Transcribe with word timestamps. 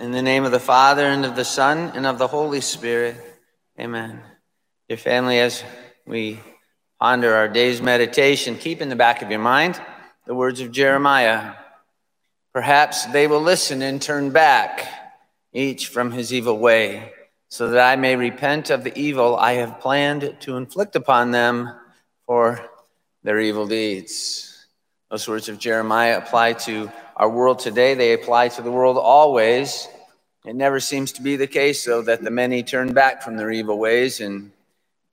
In 0.00 0.12
the 0.12 0.22
name 0.22 0.46
of 0.46 0.50
the 0.50 0.58
Father, 0.58 1.04
and 1.04 1.26
of 1.26 1.36
the 1.36 1.44
Son, 1.44 1.92
and 1.94 2.06
of 2.06 2.16
the 2.16 2.26
Holy 2.26 2.62
Spirit. 2.62 3.16
Amen. 3.78 4.22
Dear 4.88 4.96
family, 4.96 5.38
as 5.38 5.62
we 6.06 6.40
ponder 6.98 7.34
our 7.34 7.48
day's 7.48 7.82
meditation, 7.82 8.56
keep 8.56 8.80
in 8.80 8.88
the 8.88 8.96
back 8.96 9.20
of 9.20 9.28
your 9.30 9.40
mind 9.40 9.78
the 10.26 10.34
words 10.34 10.62
of 10.62 10.72
Jeremiah. 10.72 11.52
Perhaps 12.54 13.12
they 13.12 13.26
will 13.26 13.42
listen 13.42 13.82
and 13.82 14.00
turn 14.00 14.30
back, 14.30 14.88
each 15.52 15.88
from 15.88 16.12
his 16.12 16.32
evil 16.32 16.58
way, 16.58 17.12
so 17.50 17.68
that 17.68 17.86
I 17.86 17.96
may 17.96 18.16
repent 18.16 18.70
of 18.70 18.84
the 18.84 18.98
evil 18.98 19.36
I 19.36 19.52
have 19.52 19.80
planned 19.80 20.34
to 20.40 20.56
inflict 20.56 20.96
upon 20.96 21.30
them 21.30 21.78
for 22.24 22.66
their 23.22 23.38
evil 23.38 23.66
deeds. 23.66 24.66
Those 25.10 25.28
words 25.28 25.50
of 25.50 25.58
Jeremiah 25.58 26.16
apply 26.16 26.54
to 26.54 26.90
our 27.20 27.28
world 27.28 27.58
today, 27.58 27.92
they 27.92 28.14
apply 28.14 28.48
to 28.48 28.62
the 28.62 28.70
world 28.70 28.96
always. 28.96 29.86
It 30.46 30.56
never 30.56 30.80
seems 30.80 31.12
to 31.12 31.22
be 31.22 31.36
the 31.36 31.46
case, 31.46 31.84
though, 31.84 32.00
that 32.00 32.24
the 32.24 32.30
many 32.30 32.62
turn 32.62 32.94
back 32.94 33.22
from 33.22 33.36
their 33.36 33.50
evil 33.50 33.78
ways 33.78 34.22
and 34.22 34.52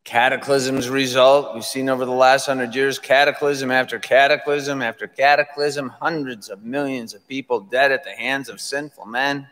cataclysms 0.05 0.87
result. 0.87 1.53
We've 1.53 1.65
seen 1.65 1.89
over 1.89 2.05
the 2.05 2.11
last 2.13 2.45
hundred 2.45 2.73
years 2.73 2.97
cataclysm 2.97 3.71
after 3.71 3.99
cataclysm 3.99 4.81
after 4.81 5.05
cataclysm, 5.05 5.89
hundreds 5.89 6.47
of 6.47 6.63
millions 6.63 7.13
of 7.13 7.27
people 7.27 7.59
dead 7.59 7.91
at 7.91 8.05
the 8.05 8.11
hands 8.11 8.47
of 8.47 8.61
sinful 8.61 9.05
men. 9.05 9.45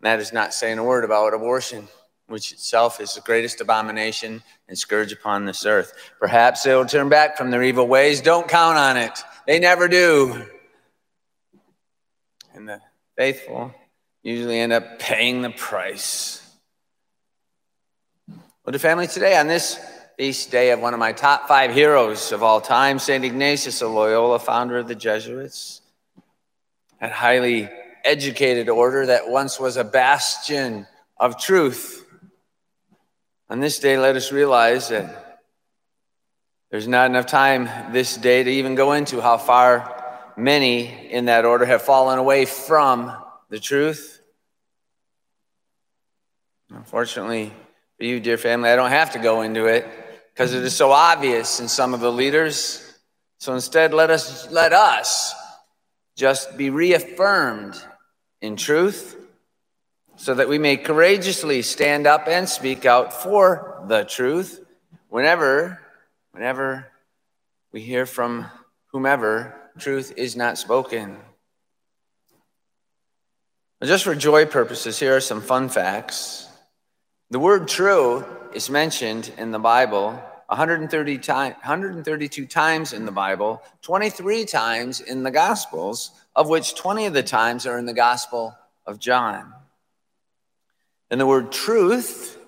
That 0.00 0.18
is 0.18 0.32
not 0.32 0.52
saying 0.52 0.78
a 0.78 0.84
word 0.84 1.04
about 1.04 1.34
abortion, 1.34 1.86
which 2.26 2.50
itself 2.50 3.00
is 3.00 3.14
the 3.14 3.20
greatest 3.20 3.60
abomination 3.60 4.42
and 4.68 4.76
scourge 4.76 5.12
upon 5.12 5.44
this 5.44 5.66
earth. 5.66 5.92
Perhaps 6.18 6.64
they 6.64 6.74
will 6.74 6.84
turn 6.84 7.08
back 7.08 7.36
from 7.36 7.52
their 7.52 7.62
evil 7.62 7.86
ways. 7.86 8.20
Don't 8.20 8.48
count 8.48 8.76
on 8.76 8.96
it, 8.96 9.22
they 9.46 9.60
never 9.60 9.86
do. 9.86 10.46
And 12.56 12.66
the 12.66 12.80
faithful 13.18 13.74
usually 14.22 14.58
end 14.60 14.72
up 14.72 14.98
paying 14.98 15.42
the 15.42 15.50
price. 15.50 16.42
Well, 18.64 18.72
to 18.72 18.78
family 18.78 19.06
today, 19.06 19.36
on 19.36 19.46
this 19.46 19.78
feast 20.16 20.50
day 20.50 20.70
of 20.70 20.80
one 20.80 20.94
of 20.94 20.98
my 20.98 21.12
top 21.12 21.48
five 21.48 21.74
heroes 21.74 22.32
of 22.32 22.42
all 22.42 22.62
time, 22.62 22.98
St. 22.98 23.22
Ignatius 23.22 23.82
of 23.82 23.90
Loyola, 23.90 24.38
founder 24.38 24.78
of 24.78 24.88
the 24.88 24.94
Jesuits, 24.94 25.82
that 26.98 27.12
highly 27.12 27.68
educated 28.06 28.70
order 28.70 29.04
that 29.04 29.28
once 29.28 29.60
was 29.60 29.76
a 29.76 29.84
bastion 29.84 30.86
of 31.18 31.38
truth. 31.38 32.06
On 33.50 33.60
this 33.60 33.78
day, 33.78 33.98
let 33.98 34.16
us 34.16 34.32
realize 34.32 34.88
that 34.88 35.42
there's 36.70 36.88
not 36.88 37.10
enough 37.10 37.26
time 37.26 37.92
this 37.92 38.16
day 38.16 38.42
to 38.42 38.50
even 38.50 38.76
go 38.76 38.92
into 38.92 39.20
how 39.20 39.36
far 39.36 39.95
many 40.36 41.10
in 41.10 41.26
that 41.26 41.44
order 41.44 41.64
have 41.64 41.82
fallen 41.82 42.18
away 42.18 42.44
from 42.44 43.12
the 43.48 43.58
truth. 43.58 44.20
Unfortunately, 46.70 47.52
for 47.96 48.04
you, 48.04 48.20
dear 48.20 48.36
family, 48.36 48.70
I 48.70 48.76
don't 48.76 48.90
have 48.90 49.12
to 49.12 49.18
go 49.18 49.42
into 49.42 49.66
it 49.66 49.86
because 50.34 50.52
it 50.52 50.62
is 50.62 50.74
so 50.74 50.90
obvious 50.92 51.60
in 51.60 51.68
some 51.68 51.94
of 51.94 52.00
the 52.00 52.12
leaders. 52.12 52.82
So 53.38 53.54
instead, 53.54 53.94
let 53.94 54.10
us 54.10 54.50
let 54.50 54.72
us 54.72 55.34
just 56.16 56.56
be 56.56 56.70
reaffirmed 56.70 57.80
in 58.40 58.56
truth 58.56 59.16
so 60.16 60.34
that 60.34 60.48
we 60.48 60.58
may 60.58 60.76
courageously 60.76 61.62
stand 61.62 62.06
up 62.06 62.26
and 62.26 62.48
speak 62.48 62.84
out 62.84 63.12
for 63.12 63.84
the 63.86 64.04
truth 64.04 64.64
whenever 65.08 65.80
whenever 66.32 66.90
we 67.72 67.80
hear 67.80 68.06
from 68.06 68.46
whomever 68.92 69.54
truth 69.78 70.12
is 70.16 70.36
not 70.36 70.58
spoken. 70.58 71.16
Just 73.82 74.04
for 74.04 74.14
joy 74.14 74.46
purposes, 74.46 74.98
here 74.98 75.16
are 75.16 75.20
some 75.20 75.40
fun 75.40 75.68
facts. 75.68 76.48
The 77.30 77.38
word 77.38 77.68
true 77.68 78.24
is 78.54 78.70
mentioned 78.70 79.32
in 79.36 79.50
the 79.50 79.58
Bible 79.58 80.22
130 80.46 81.18
time, 81.18 81.52
132 81.52 82.46
times 82.46 82.92
in 82.92 83.04
the 83.04 83.12
Bible, 83.12 83.62
23 83.82 84.44
times 84.44 85.00
in 85.00 85.24
the 85.24 85.30
Gospels, 85.30 86.12
of 86.36 86.48
which 86.48 86.74
20 86.76 87.06
of 87.06 87.12
the 87.12 87.22
times 87.22 87.66
are 87.66 87.78
in 87.78 87.84
the 87.84 87.92
Gospel 87.92 88.56
of 88.86 88.98
John. 88.98 89.52
And 91.10 91.20
the 91.20 91.26
word 91.26 91.50
truth 91.50 92.38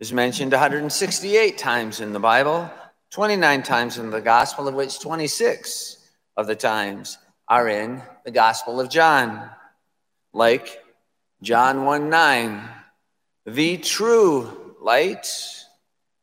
is 0.00 0.12
mentioned 0.12 0.52
168 0.52 1.56
times 1.56 2.00
in 2.00 2.12
the 2.12 2.20
Bible, 2.20 2.68
29 3.10 3.62
times 3.62 3.98
in 3.98 4.10
the 4.10 4.20
Gospel, 4.20 4.68
of 4.68 4.74
which 4.74 5.00
26 5.00 5.95
of 6.36 6.46
the 6.46 6.56
times 6.56 7.18
are 7.48 7.68
in 7.68 8.02
the 8.24 8.30
Gospel 8.30 8.80
of 8.80 8.90
John, 8.90 9.50
like 10.32 10.82
John 11.42 11.84
1 11.84 12.10
9, 12.10 12.68
the 13.46 13.76
true 13.78 14.74
light, 14.80 15.26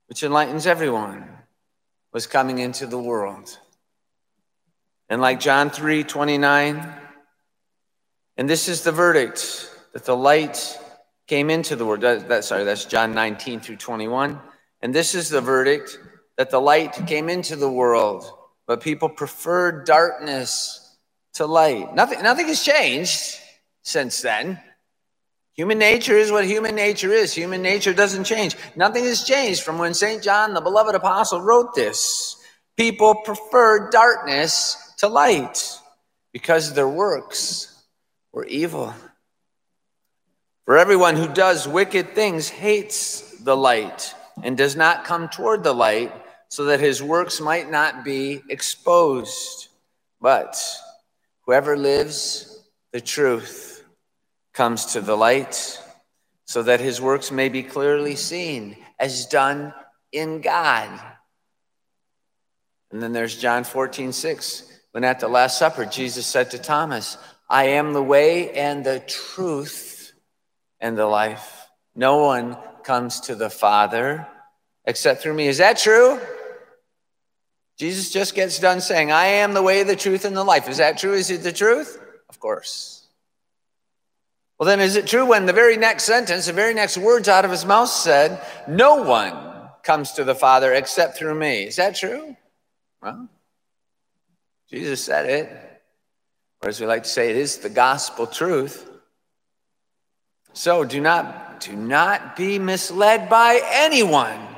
which 0.08 0.24
enlightens 0.24 0.68
everyone, 0.68 1.28
was 2.12 2.28
coming 2.28 2.60
into 2.60 2.86
the 2.86 3.00
world. 3.00 3.58
And 5.10 5.22
like 5.22 5.40
John 5.40 5.70
3 5.70 6.04
29, 6.04 6.94
and 8.38 8.50
this 8.50 8.68
is 8.68 8.84
the 8.84 8.92
verdict 8.92 9.70
that 9.94 10.06
the 10.06 10.16
light 10.16 10.80
came 11.28 11.50
into 11.50 11.76
the 11.76 11.86
world. 11.86 12.02
That, 12.02 12.28
that, 12.28 12.44
sorry, 12.44 12.64
that's 12.64 12.86
John 12.86 13.14
19 13.14 13.60
through 13.60 13.78
21. 13.78 14.40
And 14.82 14.94
this 14.94 15.16
is 15.16 15.30
the 15.30 15.42
verdict 15.42 15.98
that 16.38 16.50
the 16.50 16.60
light 16.60 16.94
came 17.08 17.30
into 17.30 17.56
the 17.56 17.70
world 17.70 18.30
but 18.68 18.82
people 18.82 19.10
prefer 19.10 19.84
darkness 19.84 20.98
to 21.34 21.46
light. 21.46 21.94
Nothing, 21.96 22.22
nothing 22.24 22.48
has 22.48 22.64
changed 22.64 23.38
since 23.82 24.22
then. 24.22 24.60
Human 25.56 25.78
nature 25.78 26.18
is 26.18 26.32
what 26.32 26.46
human 26.46 26.76
nature 26.76 27.12
is. 27.12 27.34
Human 27.34 27.62
nature 27.62 27.94
doesn't 27.94 28.24
change. 28.24 28.56
Nothing 28.76 29.04
has 29.04 29.24
changed 29.24 29.62
from 29.62 29.78
when 29.78 29.94
St. 29.94 30.24
John, 30.24 30.54
the 30.54 30.62
beloved 30.62 30.96
apostle, 30.96 31.42
wrote 31.42 31.76
this. 31.76 32.38
People 32.76 33.16
prefer 33.16 33.92
darkness 33.92 34.94
to 34.98 35.08
light 35.08 35.78
because 36.32 36.74
their 36.74 36.88
works 36.88 37.84
were 38.32 38.46
evil. 38.46 38.94
For 40.66 40.78
everyone 40.78 41.18
who 41.18 41.28
does 41.28 41.68
wicked 41.68 42.16
things 42.16 42.50
hates 42.50 43.38
the 43.44 43.56
light 43.56 44.16
and 44.42 44.58
does 44.58 44.76
not 44.76 45.04
come 45.04 45.30
toward 45.30 45.64
the 45.64 45.74
light 45.74 46.12
so 46.54 46.66
that 46.66 46.80
his 46.80 47.02
works 47.02 47.42
might 47.42 47.72
not 47.72 48.06
be 48.06 48.40
exposed. 48.48 49.70
But 50.22 50.56
whoever 51.48 51.76
lives 51.76 52.64
the 52.92 53.02
truth 53.02 53.84
comes 54.54 54.86
to 54.94 55.02
the 55.02 55.18
light, 55.18 55.82
so 56.46 56.62
that 56.62 56.80
his 56.80 57.02
works 57.02 57.32
may 57.32 57.50
be 57.50 57.64
clearly 57.64 58.16
seen 58.16 58.78
as 59.00 59.26
done 59.26 59.74
in 60.12 60.42
God. 60.42 61.02
And 62.92 63.02
then 63.02 63.14
there's 63.14 63.36
John 63.36 63.64
14, 63.64 64.14
6. 64.14 64.80
When 64.92 65.04
at 65.04 65.20
the 65.20 65.28
Last 65.28 65.58
Supper, 65.58 65.86
Jesus 65.86 66.28
said 66.28 66.52
to 66.52 66.60
Thomas, 66.60 67.18
I 67.50 67.64
am 67.70 67.94
the 67.94 68.04
way 68.04 68.52
and 68.52 68.86
the 68.86 69.00
truth 69.00 70.14
and 70.80 70.96
the 70.96 71.08
life. 71.08 71.66
No 71.96 72.18
one 72.18 72.58
comes 72.84 73.22
to 73.22 73.34
the 73.34 73.50
Father 73.50 74.28
except 74.86 75.24
through 75.24 75.34
me. 75.34 75.48
Is 75.48 75.58
that 75.58 75.80
true? 75.80 76.20
Jesus 77.84 78.12
just 78.12 78.34
gets 78.34 78.60
done 78.60 78.80
saying, 78.80 79.12
I 79.12 79.26
am 79.26 79.54
the 79.54 79.62
way, 79.62 79.84
the 79.84 79.94
truth, 79.94 80.24
and 80.24 80.38
the 80.38 80.44
life. 80.46 80.70
Is 80.70 80.78
that 80.78 80.98
true? 80.98 81.12
Is 81.12 81.30
it 81.30 81.44
the 81.44 81.52
truth? 81.52 82.02
Of 82.30 82.40
course. 82.40 83.10
Well, 84.58 84.68
then, 84.68 84.80
is 84.80 84.96
it 84.96 85.06
true 85.06 85.26
when 85.26 85.46
the 85.46 85.52
very 85.52 85.76
next 85.76 86.06
sentence, 86.06 86.46
the 86.46 86.54
very 86.54 86.74
next 86.74 86.98
words 86.98 87.28
out 87.28 87.44
of 87.44 87.52
his 87.52 87.66
mouth 87.66 87.90
said, 87.90 88.42
No 88.70 89.04
one 89.04 89.68
comes 89.84 90.14
to 90.14 90.24
the 90.24 90.34
Father 90.34 90.72
except 90.72 91.18
through 91.18 91.36
me? 91.36 91.64
Is 91.64 91.76
that 91.76 91.98
true? 91.98 92.38
Well, 93.02 93.28
Jesus 94.70 95.04
said 95.04 95.30
it. 95.30 95.82
Or 96.62 96.70
as 96.70 96.80
we 96.80 96.88
like 96.88 97.04
to 97.04 97.10
say, 97.10 97.32
it 97.32 97.36
is 97.36 97.58
the 97.58 97.70
gospel 97.70 98.28
truth. 98.28 98.90
So 100.54 100.86
do 100.86 101.02
not, 101.02 101.60
do 101.60 101.76
not 101.76 102.38
be 102.38 102.60
misled 102.60 103.28
by 103.28 103.60
anyone 103.66 104.53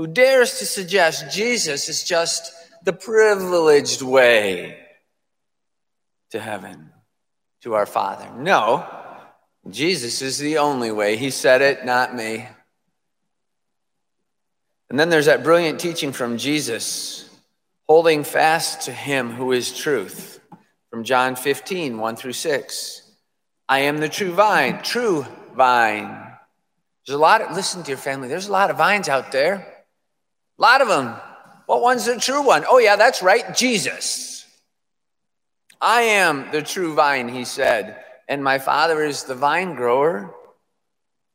who 0.00 0.06
dares 0.06 0.60
to 0.60 0.64
suggest 0.64 1.30
Jesus 1.30 1.90
is 1.90 2.02
just 2.02 2.54
the 2.84 2.92
privileged 2.94 4.00
way 4.00 4.78
to 6.30 6.40
heaven, 6.40 6.88
to 7.60 7.74
our 7.74 7.84
Father. 7.84 8.26
No, 8.38 8.88
Jesus 9.68 10.22
is 10.22 10.38
the 10.38 10.56
only 10.56 10.90
way. 10.90 11.18
He 11.18 11.28
said 11.28 11.60
it, 11.60 11.84
not 11.84 12.16
me. 12.16 12.48
And 14.88 14.98
then 14.98 15.10
there's 15.10 15.26
that 15.26 15.44
brilliant 15.44 15.78
teaching 15.78 16.12
from 16.12 16.38
Jesus, 16.38 17.28
holding 17.86 18.24
fast 18.24 18.86
to 18.86 18.92
him 18.92 19.28
who 19.28 19.52
is 19.52 19.70
truth, 19.70 20.40
from 20.88 21.04
John 21.04 21.36
15, 21.36 21.98
1 21.98 22.16
through 22.16 22.32
6. 22.32 23.02
I 23.68 23.80
am 23.80 23.98
the 23.98 24.08
true 24.08 24.32
vine, 24.32 24.82
true 24.82 25.26
vine. 25.54 26.26
There's 27.06 27.16
a 27.16 27.20
lot 27.20 27.42
of, 27.42 27.54
listen 27.54 27.82
to 27.82 27.88
your 27.90 27.98
family, 27.98 28.28
there's 28.28 28.48
a 28.48 28.52
lot 28.52 28.70
of 28.70 28.78
vines 28.78 29.06
out 29.06 29.30
there. 29.30 29.76
A 30.60 30.62
lot 30.62 30.82
of 30.82 30.88
them. 30.88 31.16
What 31.64 31.80
one's 31.80 32.04
the 32.04 32.18
true 32.18 32.42
one? 32.42 32.64
Oh, 32.68 32.78
yeah, 32.78 32.96
that's 32.96 33.22
right, 33.22 33.56
Jesus. 33.56 34.46
I 35.80 36.02
am 36.02 36.50
the 36.52 36.60
true 36.60 36.94
vine, 36.94 37.28
he 37.28 37.46
said, 37.46 38.04
and 38.28 38.44
my 38.44 38.58
Father 38.58 39.02
is 39.02 39.24
the 39.24 39.34
vine 39.34 39.74
grower. 39.74 40.34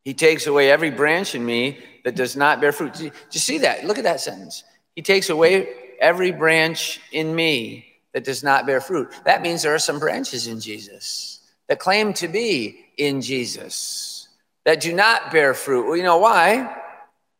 He 0.03 0.13
takes 0.13 0.45
away 0.45 0.69
every 0.69 0.91
branch 0.91 1.33
in 1.33 1.43
me 1.43 1.79
that 2.03 2.15
does 2.15 2.35
not 2.35 2.61
bear 2.61 2.71
fruit. 2.71 2.93
Do 2.93 3.05
you 3.05 3.39
see 3.39 3.57
that? 3.59 3.85
Look 3.85 3.97
at 3.97 4.03
that 4.03 4.19
sentence. 4.19 4.63
He 4.95 5.01
takes 5.01 5.31
away 5.31 5.67
every 5.99 6.31
branch 6.31 7.01
in 7.11 7.33
me 7.33 7.85
that 8.13 8.23
does 8.23 8.43
not 8.43 8.67
bear 8.67 8.79
fruit. 8.79 9.11
That 9.25 9.41
means 9.41 9.63
there 9.63 9.73
are 9.73 9.79
some 9.79 9.97
branches 9.97 10.45
in 10.45 10.59
Jesus 10.59 11.39
that 11.67 11.79
claim 11.79 12.13
to 12.13 12.27
be 12.27 12.85
in 12.97 13.21
Jesus 13.21 14.27
that 14.65 14.81
do 14.81 14.93
not 14.93 15.31
bear 15.31 15.55
fruit. 15.55 15.87
Well, 15.87 15.97
you 15.97 16.03
know 16.03 16.19
why? 16.19 16.75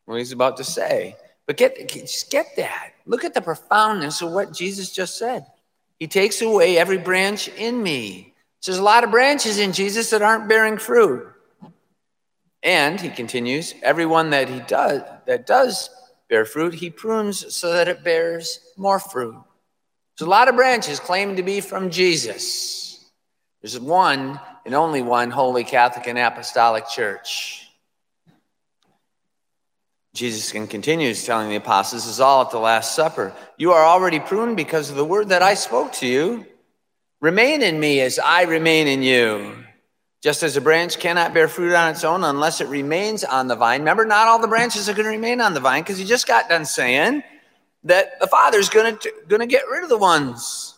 Well, 0.08 0.18
he's 0.18 0.32
about 0.32 0.58
to 0.58 0.64
say. 0.64 1.16
But 1.48 1.58
get 1.58 1.90
just 1.90 2.32
get 2.32 2.48
that. 2.58 2.94
Look 3.06 3.24
at 3.24 3.34
the 3.34 3.42
profoundness 3.42 4.22
of 4.22 4.32
what 4.32 4.54
Jesus 4.54 4.92
just 4.92 5.18
said. 5.18 5.46
He 6.00 6.08
takes 6.08 6.42
away 6.42 6.78
every 6.78 6.98
branch 6.98 7.48
in 7.50 7.82
me. 7.82 8.34
So 8.60 8.72
there's 8.72 8.80
a 8.80 8.84
lot 8.84 9.04
of 9.04 9.12
branches 9.12 9.60
in 9.60 9.72
Jesus 9.72 10.10
that 10.10 10.22
aren't 10.22 10.50
bearing 10.50 10.78
fruit. 10.78 11.32
And 12.64 13.00
he 13.00 13.10
continues, 13.10 13.76
everyone 13.84 14.32
that 14.32 14.50
he 14.50 14.60
does 14.62 15.04
that 15.28 15.46
does 15.46 15.90
bear 16.30 16.46
fruit, 16.46 16.74
he 16.74 16.90
prunes 16.90 17.54
so 17.54 17.72
that 17.74 17.88
it 17.88 18.04
bears 18.04 18.60
more 18.76 18.98
fruit. 19.00 19.36
There's 20.18 20.26
a 20.26 20.30
lot 20.30 20.48
of 20.48 20.56
branches 20.56 21.00
claiming 21.00 21.36
to 21.36 21.44
be 21.44 21.62
from 21.62 21.92
Jesus. 21.92 23.06
There's 23.62 23.80
one 23.80 24.40
and 24.66 24.74
only 24.74 25.04
one 25.04 25.30
holy 25.30 25.64
Catholic 25.64 26.08
and 26.08 26.18
Apostolic 26.18 26.88
Church. 26.88 27.65
Jesus 30.16 30.54
continues 30.54 31.26
telling 31.26 31.50
the 31.50 31.58
apostles, 31.58 32.06
this 32.06 32.14
is 32.14 32.20
all 32.22 32.44
at 32.44 32.50
the 32.50 32.58
Last 32.58 32.96
Supper. 32.96 33.34
You 33.58 33.74
are 33.74 33.84
already 33.84 34.22
pruned 34.22 34.56
because 34.56 34.90
of 34.90 34.96
the 34.96 35.04
word 35.04 35.28
that 35.30 35.42
I 35.42 35.56
spoke 35.56 35.92
to 35.94 36.08
you. 36.08 36.46
Remain 37.20 37.62
in 37.62 37.82
me 37.82 38.00
as 38.00 38.18
I 38.18 38.44
remain 38.44 38.88
in 38.88 39.04
you. 39.04 39.66
Just 40.22 40.42
as 40.42 40.56
a 40.56 40.62
branch 40.62 41.00
cannot 41.00 41.34
bear 41.34 41.50
fruit 41.50 41.74
on 41.74 41.92
its 41.92 42.06
own 42.06 42.24
unless 42.24 42.62
it 42.62 42.70
remains 42.70 43.26
on 43.26 43.50
the 43.50 43.58
vine. 43.58 43.82
Remember, 43.82 44.06
not 44.06 44.30
all 44.30 44.40
the 44.40 44.48
branches 44.48 44.88
are 44.88 44.94
going 44.94 45.04
to 45.04 45.10
remain 45.10 45.42
on 45.42 45.54
the 45.54 45.60
vine 45.60 45.84
because 45.84 45.98
he 45.98 46.06
just 46.06 46.28
got 46.28 46.48
done 46.48 46.64
saying 46.64 47.22
that 47.84 48.18
the 48.22 48.28
Father's 48.28 48.70
going 48.70 48.98
to, 48.98 49.14
going 49.28 49.42
to 49.42 49.48
get 49.48 49.68
rid 49.70 49.84
of 49.84 49.90
the 49.90 49.98
ones. 49.98 50.76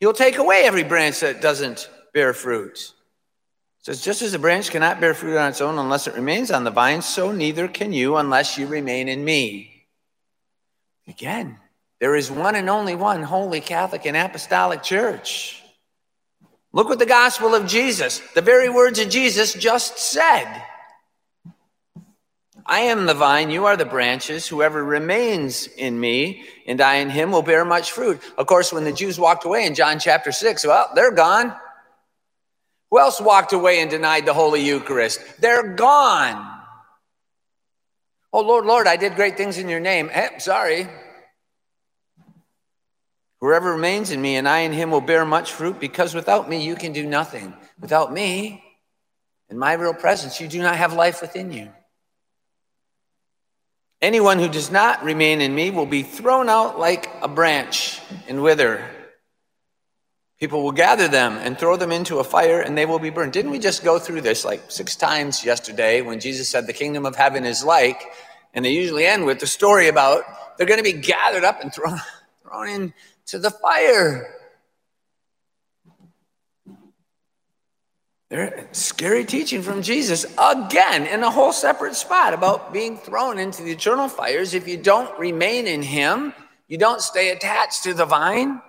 He'll 0.00 0.12
take 0.12 0.38
away 0.38 0.64
every 0.64 0.82
branch 0.82 1.20
that 1.20 1.40
doesn't 1.40 1.88
bear 2.12 2.34
fruit. 2.34 2.93
Says, 3.84 4.00
just 4.00 4.22
as 4.22 4.32
a 4.32 4.38
branch 4.38 4.70
cannot 4.70 4.98
bear 4.98 5.12
fruit 5.12 5.36
on 5.36 5.50
its 5.50 5.60
own 5.60 5.78
unless 5.78 6.06
it 6.06 6.14
remains 6.14 6.50
on 6.50 6.64
the 6.64 6.70
vine, 6.70 7.02
so 7.02 7.32
neither 7.32 7.68
can 7.68 7.92
you 7.92 8.16
unless 8.16 8.56
you 8.56 8.66
remain 8.66 9.10
in 9.10 9.22
me. 9.22 9.84
Again, 11.06 11.58
there 12.00 12.16
is 12.16 12.30
one 12.30 12.54
and 12.54 12.70
only 12.70 12.94
one 12.94 13.22
holy 13.22 13.60
Catholic 13.60 14.06
and 14.06 14.16
Apostolic 14.16 14.82
Church. 14.82 15.62
Look 16.72 16.88
what 16.88 16.98
the 16.98 17.04
gospel 17.04 17.54
of 17.54 17.66
Jesus, 17.66 18.22
the 18.34 18.40
very 18.40 18.70
words 18.70 18.98
of 18.98 19.10
Jesus 19.10 19.52
just 19.52 19.98
said. 19.98 20.62
I 22.64 22.80
am 22.80 23.04
the 23.04 23.12
vine, 23.12 23.50
you 23.50 23.66
are 23.66 23.76
the 23.76 23.84
branches. 23.84 24.46
Whoever 24.46 24.82
remains 24.82 25.66
in 25.66 26.00
me 26.00 26.46
and 26.66 26.80
I 26.80 26.94
in 26.94 27.10
him 27.10 27.32
will 27.32 27.42
bear 27.42 27.66
much 27.66 27.92
fruit. 27.92 28.22
Of 28.38 28.46
course, 28.46 28.72
when 28.72 28.84
the 28.84 28.92
Jews 28.94 29.20
walked 29.20 29.44
away 29.44 29.66
in 29.66 29.74
John 29.74 29.98
chapter 29.98 30.32
6, 30.32 30.66
well, 30.66 30.88
they're 30.94 31.12
gone. 31.12 31.54
Who 32.94 33.00
else 33.00 33.20
walked 33.20 33.52
away 33.52 33.80
and 33.80 33.90
denied 33.90 34.24
the 34.24 34.32
Holy 34.32 34.64
Eucharist? 34.64 35.20
They're 35.40 35.74
gone. 35.74 36.60
Oh, 38.32 38.40
Lord, 38.40 38.66
Lord, 38.66 38.86
I 38.86 38.94
did 38.94 39.16
great 39.16 39.36
things 39.36 39.58
in 39.58 39.68
your 39.68 39.80
name. 39.80 40.10
Eh, 40.12 40.38
sorry, 40.38 40.86
Whoever 43.40 43.72
remains 43.72 44.12
in 44.12 44.22
me 44.22 44.36
and 44.36 44.48
I 44.48 44.60
in 44.60 44.72
him 44.72 44.92
will 44.92 45.00
bear 45.00 45.24
much 45.24 45.50
fruit 45.50 45.80
because 45.80 46.14
without 46.14 46.48
me 46.48 46.64
you 46.64 46.76
can 46.76 46.92
do 46.92 47.04
nothing. 47.04 47.52
Without 47.80 48.12
me, 48.12 48.62
in 49.50 49.58
my 49.58 49.72
real 49.72 49.92
presence, 49.92 50.40
you 50.40 50.46
do 50.46 50.62
not 50.62 50.76
have 50.76 50.92
life 50.92 51.20
within 51.20 51.50
you. 51.50 51.72
Anyone 54.00 54.38
who 54.38 54.48
does 54.48 54.70
not 54.70 55.02
remain 55.02 55.40
in 55.40 55.52
me 55.52 55.72
will 55.72 55.84
be 55.84 56.04
thrown 56.04 56.48
out 56.48 56.78
like 56.78 57.10
a 57.22 57.26
branch 57.26 58.00
and 58.28 58.40
wither. 58.40 58.88
People 60.44 60.62
will 60.62 60.72
gather 60.72 61.08
them 61.08 61.38
and 61.38 61.58
throw 61.58 61.74
them 61.74 61.90
into 61.90 62.18
a 62.18 62.22
fire 62.22 62.60
and 62.60 62.76
they 62.76 62.84
will 62.84 62.98
be 62.98 63.08
burned. 63.08 63.32
Didn't 63.32 63.50
we 63.50 63.58
just 63.58 63.82
go 63.82 63.98
through 63.98 64.20
this 64.20 64.44
like 64.44 64.70
six 64.70 64.94
times 64.94 65.42
yesterday 65.42 66.02
when 66.02 66.20
Jesus 66.20 66.50
said 66.50 66.66
the 66.66 66.72
kingdom 66.74 67.06
of 67.06 67.16
heaven 67.16 67.46
is 67.46 67.64
like, 67.64 68.02
and 68.52 68.62
they 68.62 68.72
usually 68.72 69.06
end 69.06 69.24
with 69.24 69.40
the 69.40 69.46
story 69.46 69.88
about 69.88 70.22
they're 70.58 70.66
going 70.66 70.84
to 70.84 70.84
be 70.84 70.92
gathered 70.92 71.44
up 71.44 71.62
and 71.62 71.72
thrown, 71.72 71.98
thrown 72.42 72.68
into 72.68 73.38
the 73.38 73.50
fire. 73.50 74.34
There, 78.28 78.68
scary 78.72 79.24
teaching 79.24 79.62
from 79.62 79.80
Jesus 79.80 80.26
again 80.36 81.06
in 81.06 81.22
a 81.22 81.30
whole 81.30 81.54
separate 81.54 81.94
spot 81.94 82.34
about 82.34 82.70
being 82.70 82.98
thrown 82.98 83.38
into 83.38 83.62
the 83.62 83.72
eternal 83.72 84.10
fires. 84.10 84.52
If 84.52 84.68
you 84.68 84.76
don't 84.76 85.18
remain 85.18 85.66
in 85.66 85.80
Him, 85.80 86.34
you 86.68 86.76
don't 86.76 87.00
stay 87.00 87.30
attached 87.30 87.84
to 87.84 87.94
the 87.94 88.04
vine. 88.04 88.60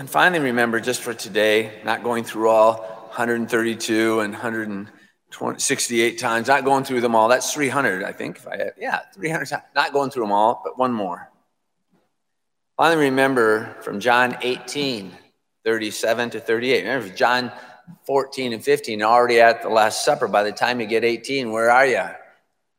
And 0.00 0.08
finally, 0.08 0.40
remember 0.40 0.80
just 0.80 1.02
for 1.02 1.12
today, 1.12 1.78
not 1.84 2.02
going 2.02 2.24
through 2.24 2.48
all 2.48 2.76
132 3.08 4.20
and 4.20 4.32
168 4.32 6.18
times, 6.18 6.48
not 6.48 6.64
going 6.64 6.84
through 6.84 7.02
them 7.02 7.14
all. 7.14 7.28
That's 7.28 7.52
300, 7.52 8.02
I 8.02 8.10
think. 8.10 8.38
If 8.38 8.48
I 8.48 8.56
had, 8.56 8.72
yeah, 8.78 9.00
300 9.12 9.44
times. 9.44 9.62
Not 9.74 9.92
going 9.92 10.08
through 10.08 10.22
them 10.22 10.32
all, 10.32 10.62
but 10.64 10.78
one 10.78 10.90
more. 10.90 11.30
Finally, 12.78 13.10
remember 13.10 13.76
from 13.82 14.00
John 14.00 14.38
18, 14.40 15.12
37 15.66 16.30
to 16.30 16.40
38. 16.40 16.84
Remember, 16.84 17.14
John 17.14 17.52
14 18.06 18.54
and 18.54 18.64
15, 18.64 19.02
already 19.02 19.38
at 19.42 19.60
the 19.60 19.68
Last 19.68 20.02
Supper. 20.02 20.28
By 20.28 20.44
the 20.44 20.52
time 20.52 20.80
you 20.80 20.86
get 20.86 21.04
18, 21.04 21.52
where 21.52 21.70
are 21.70 21.84
you? 21.84 22.04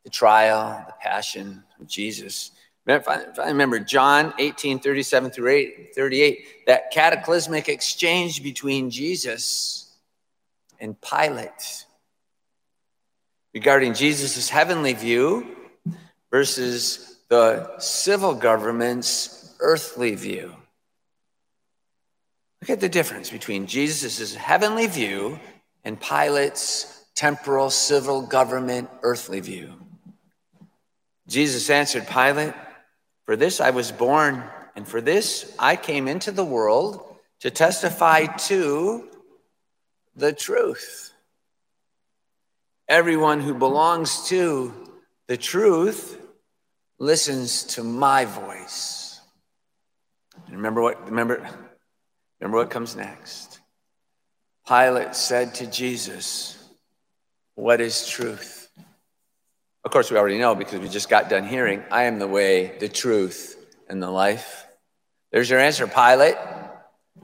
The 0.06 0.10
trial, 0.10 0.84
the 0.88 0.96
passion 1.00 1.64
of 1.80 1.86
Jesus. 1.86 2.50
If 2.88 3.08
I, 3.08 3.22
if 3.22 3.40
I 3.40 3.48
remember 3.48 3.80
John 3.80 4.34
18, 4.40 4.80
37 4.80 5.32
through 5.32 5.52
8, 5.52 5.96
38, 5.96 6.66
that 6.68 6.92
cataclysmic 6.92 7.70
exchange 7.70 8.42
between 8.42 8.90
Jesus 8.90 9.96
and 10.80 11.00
Pilate 11.00 11.86
regarding 13.54 13.94
Jesus' 13.94 14.50
heavenly 14.50 14.94
view 14.94 15.56
versus 16.32 17.20
the 17.30 17.78
civil 17.78 18.34
government's 18.34 19.56
earthly 19.60 20.16
view. 20.16 20.54
Look 22.62 22.70
at 22.70 22.80
the 22.80 22.90
difference 22.90 23.30
between 23.30 23.68
Jesus' 23.68 24.36
heavenly 24.36 24.88
view 24.88 25.40
and 25.84 26.00
Pilate's 26.00 27.06
temporal, 27.16 27.70
civil 27.70 28.22
government, 28.22 28.90
earthly 29.02 29.40
view. 29.40 29.74
Jesus 31.28 31.70
answered 31.70 32.08
Pilate, 32.08 32.54
For 33.26 33.36
this 33.36 33.62
I 33.62 33.70
was 33.70 33.92
born, 33.92 34.44
and 34.76 34.88
for 34.88 35.02
this 35.02 35.56
I 35.60 35.76
came 35.76 36.08
into 36.08 36.32
the 36.32 36.46
world 36.46 37.06
to 37.42 37.50
testify 37.50 38.26
to 38.26 39.10
the 40.16 40.34
truth. 40.34 41.14
Everyone 42.88 43.40
who 43.40 43.54
belongs 43.54 44.28
to 44.30 44.74
the 45.28 45.38
truth 45.38 46.20
listens 47.00 47.64
to 47.64 47.84
my 47.84 48.26
voice. 48.26 49.22
Remember 50.50 50.82
what 50.82 51.06
remember 51.06 51.48
remember 52.40 52.58
what 52.58 52.70
comes 52.70 52.96
next. 52.96 53.60
Pilate 54.68 55.16
said 55.16 55.56
to 55.56 55.68
Jesus, 55.68 56.58
"What 57.56 57.82
is 57.82 58.08
truth?" 58.08 58.61
Of 59.92 59.94
course, 59.94 60.10
we 60.10 60.16
already 60.16 60.38
know 60.38 60.56
because 60.56 60.80
we 60.80 60.88
just 60.88 61.10
got 61.10 61.28
done 61.28 61.46
hearing, 61.46 61.84
"I 61.92 62.04
am 62.04 62.18
the 62.18 62.26
way, 62.26 62.78
the 62.80 62.88
truth, 62.88 63.58
and 63.90 64.02
the 64.02 64.10
life." 64.10 64.66
There's 65.34 65.50
your 65.50 65.60
answer, 65.60 65.86
Pilate. 65.86 66.38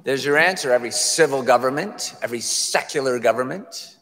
There's 0.03 0.25
your 0.25 0.37
answer, 0.37 0.73
every 0.73 0.91
civil 0.91 1.43
government, 1.43 2.13
every 2.21 2.41
secular 2.41 3.19
government. 3.19 3.95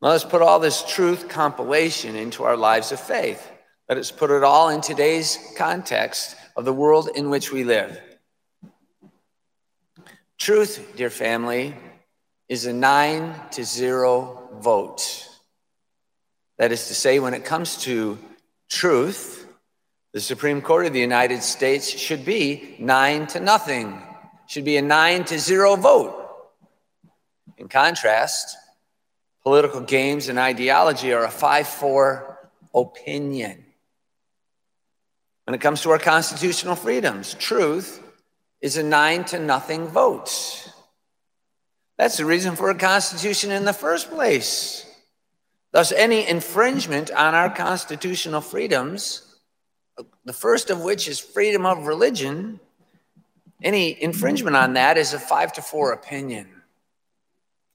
Let 0.00 0.14
us 0.14 0.24
put 0.24 0.42
all 0.42 0.58
this 0.58 0.82
truth 0.82 1.28
compilation 1.28 2.16
into 2.16 2.42
our 2.42 2.56
lives 2.56 2.90
of 2.90 2.98
faith. 2.98 3.48
Let 3.88 3.96
us 3.96 4.10
put 4.10 4.32
it 4.32 4.42
all 4.42 4.68
in 4.68 4.80
today's 4.80 5.38
context 5.56 6.34
of 6.56 6.64
the 6.64 6.72
world 6.72 7.08
in 7.14 7.30
which 7.30 7.52
we 7.52 7.62
live. 7.62 8.02
Truth, 10.38 10.96
dear 10.96 11.10
family, 11.10 11.76
is 12.48 12.66
a 12.66 12.72
nine 12.72 13.48
to 13.52 13.62
zero 13.62 14.48
vote. 14.54 15.28
That 16.60 16.72
is 16.72 16.88
to 16.88 16.94
say, 16.94 17.20
when 17.20 17.32
it 17.32 17.46
comes 17.46 17.78
to 17.84 18.18
truth, 18.68 19.48
the 20.12 20.20
Supreme 20.20 20.60
Court 20.60 20.84
of 20.84 20.92
the 20.92 21.00
United 21.00 21.42
States 21.42 21.88
should 21.88 22.22
be 22.22 22.76
nine 22.78 23.26
to 23.28 23.40
nothing, 23.40 24.02
should 24.46 24.66
be 24.66 24.76
a 24.76 24.82
nine 24.82 25.24
to 25.24 25.38
zero 25.38 25.76
vote. 25.76 26.22
In 27.56 27.68
contrast, 27.68 28.58
political 29.42 29.80
games 29.80 30.28
and 30.28 30.38
ideology 30.38 31.14
are 31.14 31.24
a 31.24 31.30
5 31.30 31.66
4 31.66 32.50
opinion. 32.74 33.64
When 35.46 35.54
it 35.54 35.62
comes 35.62 35.80
to 35.80 35.90
our 35.92 35.98
constitutional 35.98 36.76
freedoms, 36.76 37.32
truth 37.32 38.02
is 38.60 38.76
a 38.76 38.82
nine 38.82 39.24
to 39.32 39.38
nothing 39.38 39.88
vote. 39.88 40.70
That's 41.96 42.18
the 42.18 42.26
reason 42.26 42.54
for 42.54 42.68
a 42.68 42.74
constitution 42.74 43.50
in 43.50 43.64
the 43.64 43.72
first 43.72 44.10
place. 44.10 44.84
Thus, 45.72 45.92
any 45.92 46.26
infringement 46.26 47.10
on 47.12 47.34
our 47.34 47.48
constitutional 47.54 48.40
freedoms, 48.40 49.36
the 50.24 50.32
first 50.32 50.70
of 50.70 50.80
which 50.80 51.06
is 51.06 51.20
freedom 51.20 51.64
of 51.64 51.86
religion, 51.86 52.58
any 53.62 54.00
infringement 54.02 54.56
on 54.56 54.74
that 54.74 54.98
is 54.98 55.12
a 55.12 55.18
five 55.18 55.52
to 55.54 55.62
four 55.62 55.92
opinion. 55.92 56.48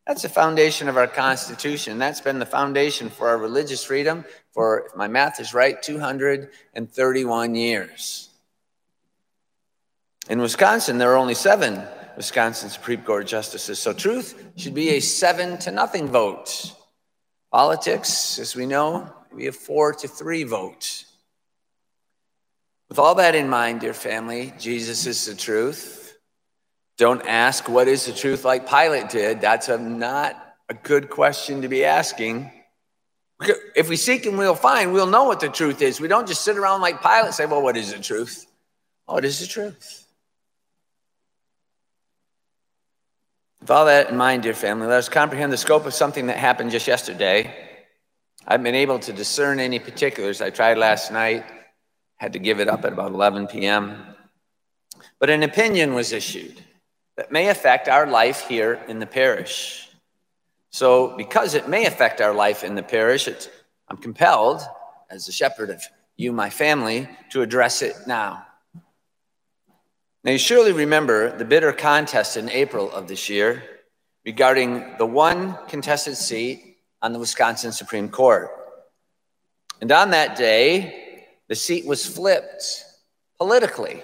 That's 0.07 0.21
the 0.21 0.29
foundation 0.29 0.87
of 0.87 0.97
our 0.97 1.07
Constitution. 1.07 1.97
That's 1.97 2.21
been 2.21 2.37
the 2.37 2.45
foundation 2.45 3.09
for 3.09 3.27
our 3.29 3.37
religious 3.37 3.83
freedom 3.83 4.23
for, 4.51 4.87
if 4.87 4.95
my 4.95 5.07
math 5.07 5.39
is 5.39 5.53
right, 5.53 5.81
231 5.81 7.55
years. 7.55 8.29
In 10.29 10.39
Wisconsin, 10.41 10.99
there 10.99 11.11
are 11.11 11.17
only 11.17 11.33
seven 11.33 11.81
Wisconsin 12.17 12.69
Supreme 12.69 13.01
Court 13.01 13.25
justices, 13.25 13.79
so 13.79 13.93
truth 13.93 14.43
should 14.55 14.75
be 14.75 14.89
a 14.89 14.99
seven 14.99 15.57
to 15.59 15.71
nothing 15.71 16.07
vote. 16.07 16.73
Politics, 17.55 18.37
as 18.37 18.53
we 18.53 18.65
know, 18.65 19.09
we 19.31 19.45
have 19.45 19.55
four 19.55 19.93
to 19.93 20.09
three 20.09 20.43
vote. 20.43 21.05
With 22.89 22.99
all 22.99 23.15
that 23.15 23.33
in 23.33 23.47
mind, 23.47 23.79
dear 23.79 23.93
family, 23.93 24.53
Jesus 24.59 25.05
is 25.05 25.25
the 25.25 25.35
truth. 25.35 26.17
Don't 26.97 27.25
ask 27.25 27.69
what 27.69 27.87
is 27.87 28.07
the 28.07 28.11
truth 28.11 28.43
like 28.43 28.69
Pilate 28.69 29.07
did. 29.07 29.39
That's 29.39 29.69
a, 29.69 29.77
not 29.77 30.35
a 30.67 30.73
good 30.73 31.09
question 31.09 31.61
to 31.61 31.69
be 31.69 31.85
asking. 31.85 32.51
If 33.73 33.87
we 33.87 33.95
seek 33.95 34.25
and 34.25 34.37
we'll 34.37 34.55
find, 34.55 34.91
we'll 34.91 35.07
know 35.07 35.23
what 35.23 35.39
the 35.39 35.47
truth 35.47 35.81
is. 35.81 36.01
We 36.01 36.09
don't 36.09 36.27
just 36.27 36.43
sit 36.43 36.57
around 36.57 36.81
like 36.81 37.01
Pilate 37.01 37.23
and 37.27 37.33
say, 37.33 37.45
well, 37.45 37.61
what 37.61 37.77
is 37.77 37.93
the 37.93 38.01
truth? 38.01 38.47
Oh, 39.07 39.13
what 39.13 39.23
is 39.23 39.39
the 39.39 39.47
truth? 39.47 40.04
With 43.65 43.71
all 43.71 43.85
that 43.85 44.11
in 44.11 44.15
mind, 44.15 44.43
dear 44.43 44.53
family, 44.53 44.85
let 44.85 44.99
us 44.99 45.09
comprehend 45.09 45.51
the 45.51 45.57
scope 45.57 45.87
of 45.87 45.93
something 45.95 46.27
that 46.27 46.37
happened 46.37 46.69
just 46.69 46.87
yesterday. 46.87 47.51
I've 48.45 48.61
been 48.61 48.75
able 48.75 48.99
to 48.99 49.11
discern 49.11 49.59
any 49.59 49.79
particulars. 49.79 50.39
I 50.39 50.51
tried 50.51 50.77
last 50.77 51.11
night, 51.11 51.45
had 52.17 52.33
to 52.33 52.37
give 52.37 52.59
it 52.59 52.67
up 52.67 52.85
at 52.85 52.93
about 52.93 53.11
11 53.11 53.47
p.m. 53.47 54.05
But 55.17 55.31
an 55.31 55.41
opinion 55.41 55.95
was 55.95 56.11
issued 56.11 56.61
that 57.17 57.31
may 57.31 57.49
affect 57.49 57.89
our 57.89 58.05
life 58.05 58.47
here 58.47 58.85
in 58.87 58.99
the 58.99 59.07
parish. 59.07 59.89
So, 60.69 61.17
because 61.17 61.55
it 61.55 61.67
may 61.67 61.87
affect 61.87 62.21
our 62.21 62.35
life 62.35 62.63
in 62.63 62.75
the 62.75 62.83
parish, 62.83 63.27
I'm 63.87 63.97
compelled, 63.97 64.61
as 65.09 65.25
the 65.25 65.31
shepherd 65.31 65.71
of 65.71 65.81
you, 66.17 66.31
my 66.31 66.51
family, 66.51 67.09
to 67.31 67.41
address 67.41 67.81
it 67.81 67.95
now. 68.05 68.45
Now, 70.25 70.31
you 70.31 70.39
surely 70.39 70.71
remember 70.71 71.37
the 71.37 71.45
bitter 71.45 71.71
contest 71.71 72.35
in 72.35 72.49
April 72.49 72.91
of 72.91 73.07
this 73.07 73.29
year 73.29 73.61
regarding 74.25 74.97
the 74.97 75.05
one 75.05 75.55
contested 75.67 76.17
seat 76.17 76.77
on 77.03 77.13
the 77.13 77.19
Wisconsin 77.19 77.71
Supreme 77.71 78.09
Court. 78.09 78.49
And 79.81 79.91
on 79.91 80.09
that 80.09 80.35
day, 80.35 81.27
the 81.47 81.53
seat 81.53 81.85
was 81.85 82.07
flipped 82.07 82.85
politically 83.37 84.01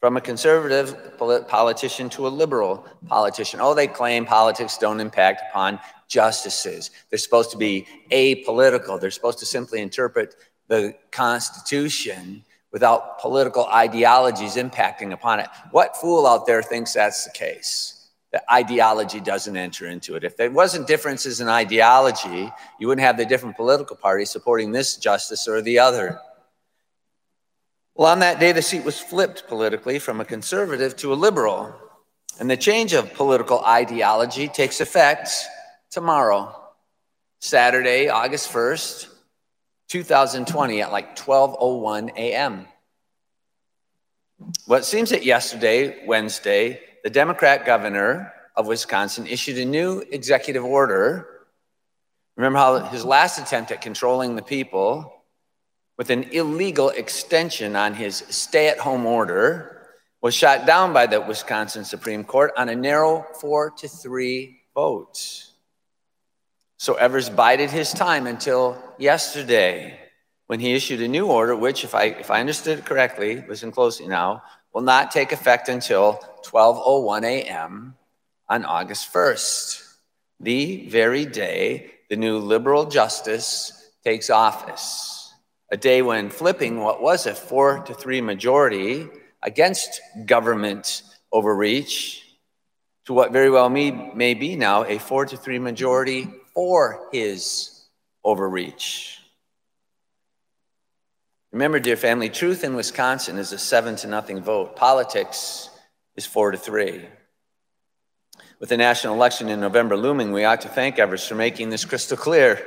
from 0.00 0.18
a 0.18 0.20
conservative 0.20 1.16
politician 1.48 2.10
to 2.10 2.26
a 2.26 2.28
liberal 2.28 2.84
politician. 3.06 3.58
Oh, 3.62 3.72
they 3.72 3.86
claim 3.86 4.26
politics 4.26 4.76
don't 4.76 5.00
impact 5.00 5.44
upon 5.48 5.80
justices. 6.08 6.90
They're 7.08 7.18
supposed 7.18 7.52
to 7.52 7.56
be 7.56 7.86
apolitical. 8.12 9.00
They're 9.00 9.10
supposed 9.10 9.38
to 9.38 9.46
simply 9.46 9.80
interpret 9.80 10.34
the 10.68 10.94
Constitution 11.10 12.44
without 12.76 13.18
political 13.18 13.64
ideologies 13.68 14.56
impacting 14.56 15.14
upon 15.14 15.40
it. 15.40 15.48
What 15.70 15.96
fool 15.96 16.26
out 16.26 16.44
there 16.46 16.62
thinks 16.62 16.92
that's 16.92 17.24
the 17.24 17.30
case? 17.30 18.10
That 18.32 18.44
ideology 18.52 19.18
doesn't 19.18 19.56
enter 19.56 19.86
into 19.86 20.14
it. 20.14 20.24
If 20.24 20.36
there 20.36 20.50
wasn't 20.50 20.86
differences 20.86 21.40
in 21.40 21.48
ideology, 21.48 22.52
you 22.78 22.86
wouldn't 22.86 23.06
have 23.06 23.16
the 23.16 23.24
different 23.24 23.56
political 23.56 23.96
parties 23.96 24.28
supporting 24.28 24.72
this 24.72 24.98
justice 24.98 25.48
or 25.48 25.62
the 25.62 25.78
other. 25.78 26.20
Well, 27.94 28.12
on 28.12 28.18
that 28.18 28.40
day, 28.40 28.52
the 28.52 28.60
seat 28.60 28.84
was 28.84 29.00
flipped 29.00 29.48
politically 29.48 29.98
from 29.98 30.20
a 30.20 30.26
conservative 30.26 30.96
to 30.96 31.14
a 31.14 31.16
liberal. 31.16 31.74
And 32.38 32.50
the 32.50 32.58
change 32.58 32.92
of 32.92 33.14
political 33.14 33.64
ideology 33.64 34.48
takes 34.48 34.82
effect 34.82 35.30
tomorrow, 35.90 36.54
Saturday, 37.40 38.10
August 38.10 38.52
1st, 38.52 39.15
2020, 39.88 40.82
at 40.82 40.92
like 40.92 41.16
12:01 41.16 42.16
a.m. 42.16 42.66
Well, 44.66 44.80
it 44.80 44.84
seems 44.84 45.10
that 45.10 45.24
yesterday, 45.24 46.06
Wednesday, 46.06 46.80
the 47.04 47.10
Democrat 47.10 47.64
governor 47.64 48.32
of 48.54 48.66
Wisconsin 48.66 49.26
issued 49.26 49.58
a 49.58 49.64
new 49.64 50.02
executive 50.10 50.64
order. 50.64 51.28
Remember 52.36 52.58
how 52.58 52.78
his 52.80 53.04
last 53.04 53.38
attempt 53.38 53.70
at 53.70 53.80
controlling 53.80 54.36
the 54.36 54.42
people 54.42 55.24
with 55.96 56.10
an 56.10 56.24
illegal 56.24 56.90
extension 56.90 57.76
on 57.76 57.94
his 57.94 58.16
stay 58.28 58.68
at 58.68 58.78
home 58.78 59.06
order 59.06 59.88
was 60.20 60.34
shot 60.34 60.66
down 60.66 60.92
by 60.92 61.06
the 61.06 61.20
Wisconsin 61.20 61.84
Supreme 61.84 62.24
Court 62.24 62.52
on 62.56 62.68
a 62.68 62.74
narrow 62.74 63.24
four 63.40 63.70
to 63.78 63.88
three 63.88 64.60
vote. 64.74 65.46
So 66.78 66.94
Evers 66.94 67.30
bided 67.30 67.70
his 67.70 67.92
time 67.92 68.26
until 68.26 68.76
yesterday 68.98 69.98
when 70.46 70.60
he 70.60 70.74
issued 70.74 71.00
a 71.00 71.08
new 71.08 71.26
order, 71.26 71.56
which, 71.56 71.84
if 71.84 71.94
I, 71.94 72.04
if 72.04 72.30
I 72.30 72.40
understood 72.40 72.78
it 72.78 72.84
correctly, 72.84 73.42
listen 73.48 73.72
closely 73.72 74.06
now, 74.06 74.42
will 74.72 74.82
not 74.82 75.10
take 75.10 75.32
effect 75.32 75.68
until 75.68 76.20
12.01 76.44 77.24
a.m. 77.24 77.96
on 78.48 78.64
August 78.64 79.12
1st, 79.12 79.96
the 80.38 80.86
very 80.88 81.24
day 81.24 81.90
the 82.10 82.16
new 82.16 82.38
liberal 82.38 82.86
justice 82.86 83.90
takes 84.04 84.30
office 84.30 85.16
a 85.70 85.76
day 85.76 86.02
when 86.02 86.30
flipping 86.30 86.80
what 86.80 87.02
was 87.02 87.26
a 87.26 87.34
four 87.34 87.80
to 87.80 87.94
three 87.94 88.20
majority 88.20 89.08
against 89.42 90.00
government 90.24 91.02
overreach 91.32 92.22
to 93.04 93.12
what 93.12 93.32
very 93.32 93.50
well 93.50 93.68
may, 93.68 93.90
may 94.14 94.34
be 94.34 94.54
now 94.54 94.84
a 94.84 94.98
four 94.98 95.26
to 95.26 95.36
three 95.36 95.58
majority 95.58 96.28
for 96.56 97.10
his 97.12 97.84
overreach. 98.24 99.20
Remember, 101.52 101.78
dear 101.78 101.96
family, 101.96 102.30
truth 102.30 102.64
in 102.64 102.74
Wisconsin 102.74 103.36
is 103.36 103.52
a 103.52 103.58
seven 103.58 103.94
to 103.96 104.06
nothing 104.06 104.40
vote. 104.40 104.74
Politics 104.74 105.68
is 106.16 106.24
four 106.24 106.52
to 106.52 106.56
three. 106.56 107.04
With 108.58 108.70
the 108.70 108.78
national 108.78 109.14
election 109.14 109.50
in 109.50 109.60
November 109.60 109.98
looming, 109.98 110.32
we 110.32 110.44
ought 110.44 110.62
to 110.62 110.68
thank 110.68 110.98
Evers 110.98 111.28
for 111.28 111.34
making 111.34 111.68
this 111.68 111.84
crystal 111.84 112.16
clear 112.16 112.66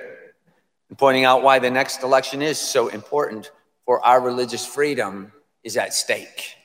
and 0.89 0.97
pointing 0.97 1.25
out 1.25 1.41
why 1.41 1.57
the 1.57 1.71
next 1.71 2.03
election 2.03 2.43
is 2.43 2.59
so 2.59 2.89
important 2.89 3.49
for 3.85 4.05
our 4.05 4.21
religious 4.21 4.67
freedom 4.67 5.31
is 5.63 5.77
at 5.77 5.95
stake. 5.95 6.55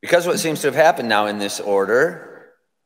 Because 0.00 0.28
what 0.28 0.38
seems 0.38 0.60
to 0.60 0.68
have 0.68 0.76
happened 0.76 1.08
now 1.08 1.26
in 1.26 1.40
this 1.40 1.58
order, 1.58 2.27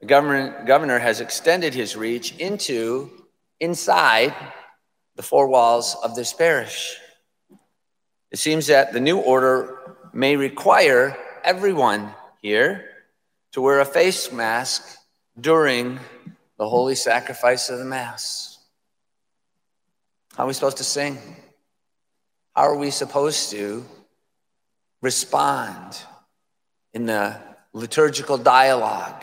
the 0.02 0.06
governor, 0.06 0.64
governor 0.66 0.98
has 0.98 1.20
extended 1.20 1.74
his 1.74 1.94
reach 1.94 2.36
into 2.38 3.08
inside 3.60 4.34
the 5.14 5.22
four 5.22 5.46
walls 5.46 5.96
of 6.02 6.16
this 6.16 6.32
parish. 6.32 6.96
It 8.32 8.40
seems 8.40 8.66
that 8.66 8.92
the 8.92 8.98
new 8.98 9.18
order 9.18 9.78
may 10.12 10.34
require 10.34 11.16
everyone 11.44 12.12
here 12.40 12.84
to 13.52 13.60
wear 13.60 13.78
a 13.78 13.84
face 13.84 14.32
mask 14.32 14.98
during 15.40 16.00
the 16.58 16.68
holy 16.68 16.96
sacrifice 16.96 17.68
of 17.68 17.78
the 17.78 17.84
Mass. 17.84 18.58
How 20.36 20.42
are 20.42 20.46
we 20.48 20.52
supposed 20.52 20.78
to 20.78 20.84
sing? 20.84 21.16
How 22.56 22.62
are 22.62 22.76
we 22.76 22.90
supposed 22.90 23.50
to 23.52 23.84
respond 25.00 25.96
in 26.92 27.06
the 27.06 27.38
liturgical 27.72 28.36
dialogue? 28.36 29.22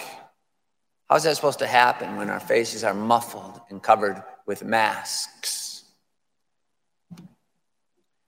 How's 1.10 1.24
that 1.24 1.36
supposed 1.36 1.60
to 1.60 1.68
happen 1.68 2.18
when 2.18 2.30
our 2.30 2.40
faces 2.40 2.84
are 2.84 2.94
muffled 2.94 3.60
and 3.70 3.82
covered 3.82 4.22
with 4.46 4.64
masks? 4.64 5.84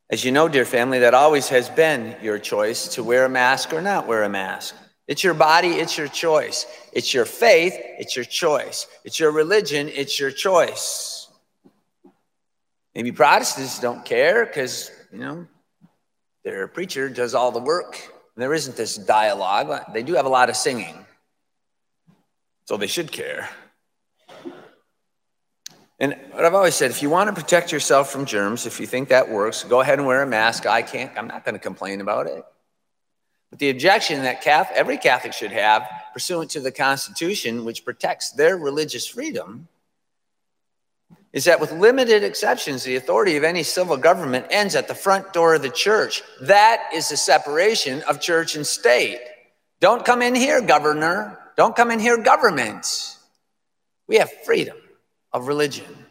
As 0.10 0.26
you 0.26 0.32
know, 0.32 0.50
dear 0.50 0.66
family, 0.66 1.00
that 1.00 1.14
always 1.14 1.48
has 1.50 1.70
been 1.70 2.16
your 2.22 2.40
choice 2.40 2.90
to 2.96 3.04
wear 3.04 3.26
a 3.26 3.30
mask 3.30 3.72
or 3.72 3.82
not 3.82 4.08
wear 4.08 4.24
a 4.24 4.30
mask. 4.30 4.76
It's 5.08 5.24
your 5.24 5.34
body, 5.34 5.70
it's 5.70 5.98
your 5.98 6.08
choice. 6.08 6.66
It's 6.92 7.14
your 7.14 7.26
faith, 7.26 7.74
it's 7.78 8.16
your 8.16 8.26
choice. 8.26 8.88
It's 9.06 9.20
your 9.20 9.32
religion, 9.32 9.90
it's 9.90 10.20
your 10.20 10.32
choice. 10.32 11.30
Maybe 12.96 13.12
Protestants 13.12 13.80
don't 13.80 14.04
care 14.04 14.46
because, 14.46 14.92
you 15.14 15.20
know, 15.20 15.48
their 16.44 16.68
preacher 16.68 17.10
does 17.10 17.36
all 17.36 17.52
the 17.52 17.60
work. 17.60 17.98
There 18.36 18.54
isn't 18.54 18.76
this 18.76 18.96
dialogue. 18.96 19.94
They 19.94 20.04
do 20.04 20.14
have 20.16 20.26
a 20.26 20.30
lot 20.30 20.50
of 20.50 20.56
singing, 20.56 21.06
so 22.66 22.78
they 22.78 22.88
should 22.88 23.12
care. 23.12 23.50
And 26.00 26.16
what 26.32 26.46
I've 26.46 26.56
always 26.56 26.74
said, 26.74 26.90
if 26.90 27.04
you 27.04 27.12
want 27.12 27.34
to 27.34 27.40
protect 27.40 27.72
yourself 27.72 28.12
from 28.12 28.26
germs, 28.26 28.66
if 28.66 28.80
you 28.80 28.88
think 28.88 29.10
that 29.10 29.30
works, 29.30 29.64
go 29.64 29.82
ahead 29.82 30.00
and 30.00 30.08
wear 30.08 30.24
a 30.24 30.28
mask. 30.28 30.66
I 30.66 30.82
can't, 30.82 31.16
I'm 31.16 31.28
not 31.28 31.46
going 31.46 31.54
to 31.54 31.60
complain 31.60 32.02
about 32.02 32.26
it. 32.26 32.44
But 33.52 33.60
the 33.60 33.70
objection 33.70 34.24
that 34.24 34.42
Catholic, 34.42 34.76
every 34.76 34.98
Catholic 34.98 35.34
should 35.34 35.52
have, 35.52 35.88
pursuant 36.14 36.50
to 36.52 36.60
the 36.60 36.72
Constitution, 36.72 37.66
which 37.66 37.86
protects 37.86 38.32
their 38.32 38.58
religious 38.58 39.06
freedom, 39.06 39.68
is 41.34 41.46
that 41.46 41.60
with 41.60 41.72
limited 41.72 42.24
exceptions, 42.24 42.84
the 42.84 42.96
authority 42.96 43.38
of 43.38 43.44
any 43.44 43.62
civil 43.62 43.96
government 43.96 44.48
ends 44.50 44.76
at 44.76 44.88
the 44.88 44.96
front 44.96 45.32
door 45.34 45.54
of 45.54 45.62
the 45.62 45.70
church. 45.70 46.24
That 46.42 46.82
is 46.94 47.10
the 47.10 47.18
separation 47.18 48.02
of 48.04 48.20
church 48.20 48.56
and 48.56 48.66
state. 48.66 49.20
Don't 49.80 50.04
come 50.04 50.22
in 50.22 50.34
here, 50.34 50.62
governor. 50.62 51.38
Don't 51.58 51.76
come 51.76 51.92
in 51.92 52.00
here, 52.00 52.18
government. 52.18 53.18
We 54.08 54.18
have 54.18 54.32
freedom 54.46 54.78
of 55.32 55.48
religion. 55.48 56.06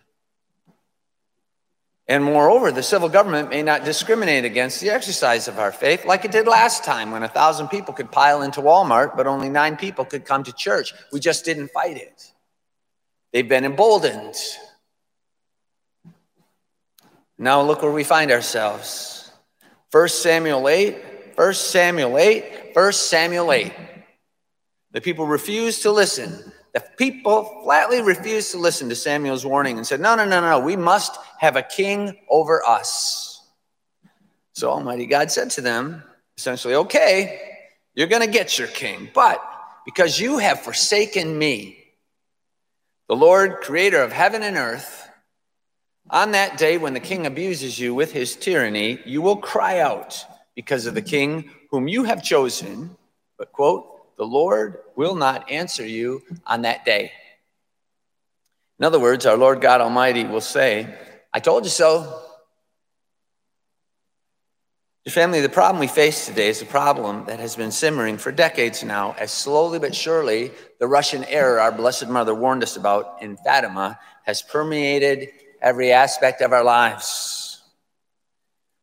And 2.10 2.24
moreover, 2.24 2.72
the 2.72 2.82
civil 2.82 3.08
government 3.08 3.50
may 3.50 3.62
not 3.62 3.84
discriminate 3.84 4.44
against 4.44 4.80
the 4.80 4.90
exercise 4.90 5.46
of 5.46 5.60
our 5.60 5.70
faith 5.70 6.04
like 6.04 6.24
it 6.24 6.32
did 6.32 6.48
last 6.48 6.82
time 6.82 7.12
when 7.12 7.22
a 7.22 7.28
thousand 7.28 7.68
people 7.68 7.94
could 7.94 8.10
pile 8.10 8.42
into 8.42 8.60
Walmart, 8.60 9.16
but 9.16 9.28
only 9.28 9.48
nine 9.48 9.76
people 9.76 10.04
could 10.04 10.24
come 10.24 10.42
to 10.42 10.52
church. 10.52 10.92
We 11.12 11.20
just 11.20 11.44
didn't 11.44 11.68
fight 11.68 11.96
it. 11.96 12.32
They've 13.32 13.48
been 13.48 13.64
emboldened. 13.64 14.34
Now 17.38 17.62
look 17.62 17.80
where 17.80 17.92
we 17.92 18.02
find 18.02 18.32
ourselves. 18.32 19.30
1 19.92 20.08
Samuel 20.08 20.68
8, 20.68 20.98
1 21.36 21.54
Samuel 21.54 22.18
8, 22.18 22.70
1 22.74 22.92
Samuel 22.92 23.52
8. 23.52 23.72
The 24.92 25.00
people 25.00 25.26
refused 25.26 25.82
to 25.82 25.92
listen. 25.92 26.52
The 26.72 26.82
people 26.96 27.62
flatly 27.64 28.02
refused 28.02 28.52
to 28.52 28.58
listen 28.58 28.88
to 28.88 28.96
Samuel's 28.96 29.44
warning 29.44 29.76
and 29.76 29.86
said, 29.86 30.00
No, 30.00 30.14
no, 30.14 30.24
no, 30.24 30.40
no, 30.40 30.60
we 30.60 30.76
must 30.76 31.16
have 31.38 31.56
a 31.56 31.62
king 31.62 32.16
over 32.28 32.66
us. 32.66 33.48
So 34.52 34.70
Almighty 34.70 35.06
God 35.06 35.30
said 35.30 35.50
to 35.50 35.60
them, 35.60 36.02
essentially, 36.36 36.74
Okay, 36.74 37.40
you're 37.94 38.08
going 38.08 38.22
to 38.22 38.32
get 38.32 38.58
your 38.58 38.68
king, 38.68 39.10
but 39.14 39.42
because 39.84 40.20
you 40.20 40.38
have 40.38 40.60
forsaken 40.60 41.36
me, 41.36 41.76
the 43.08 43.16
Lord, 43.16 43.56
creator 43.56 44.02
of 44.02 44.12
heaven 44.12 44.42
and 44.42 44.56
earth, 44.56 45.08
on 46.10 46.32
that 46.32 46.58
day, 46.58 46.76
when 46.76 46.92
the 46.92 47.00
king 47.00 47.26
abuses 47.26 47.78
you 47.78 47.94
with 47.94 48.12
his 48.12 48.34
tyranny, 48.34 49.00
you 49.04 49.22
will 49.22 49.36
cry 49.36 49.78
out 49.78 50.24
because 50.56 50.86
of 50.86 50.94
the 50.94 51.02
king 51.02 51.50
whom 51.70 51.86
you 51.86 52.04
have 52.04 52.22
chosen. 52.22 52.96
But, 53.38 53.52
quote, 53.52 53.99
the 54.20 54.26
Lord 54.26 54.76
will 54.96 55.14
not 55.14 55.50
answer 55.50 55.82
you 55.82 56.20
on 56.46 56.60
that 56.62 56.84
day. 56.84 57.10
In 58.78 58.84
other 58.84 59.00
words, 59.00 59.24
our 59.24 59.38
Lord 59.38 59.62
God 59.62 59.80
Almighty 59.80 60.24
will 60.24 60.42
say, 60.42 60.94
I 61.32 61.40
told 61.40 61.64
you 61.64 61.70
so. 61.70 62.20
Your 65.06 65.12
family, 65.14 65.40
the 65.40 65.48
problem 65.48 65.80
we 65.80 65.86
face 65.86 66.26
today 66.26 66.50
is 66.50 66.60
a 66.60 66.66
problem 66.66 67.24
that 67.28 67.40
has 67.40 67.56
been 67.56 67.70
simmering 67.70 68.18
for 68.18 68.30
decades 68.30 68.84
now, 68.84 69.16
as 69.18 69.30
slowly 69.30 69.78
but 69.78 69.94
surely 69.94 70.50
the 70.80 70.86
Russian 70.86 71.24
error 71.24 71.58
our 71.58 71.72
Blessed 71.72 72.08
Mother 72.08 72.34
warned 72.34 72.62
us 72.62 72.76
about 72.76 73.22
in 73.22 73.38
Fatima 73.38 73.98
has 74.24 74.42
permeated 74.42 75.30
every 75.62 75.92
aspect 75.92 76.42
of 76.42 76.52
our 76.52 76.62
lives. 76.62 77.62